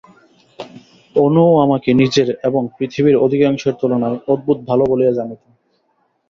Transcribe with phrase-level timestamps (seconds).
[1.15, 5.41] অনুও আমাকে নিজের এবং পৃথিবীর অধিকাংশের তুলনায় অদ্ভুত ভালো বলিয়া জানিত।